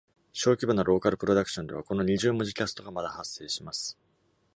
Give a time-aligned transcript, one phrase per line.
[0.33, 3.95] 小規模なローカルプロダクションでは、この二重文字キャストがまだ発生します。